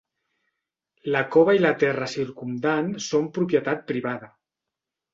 [1.17, 4.35] La cova i la terra circumdant són propietat privada.